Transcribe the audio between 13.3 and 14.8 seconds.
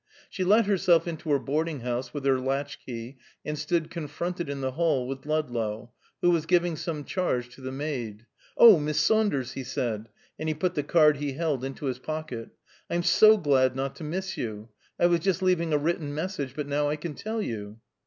glad not to miss you;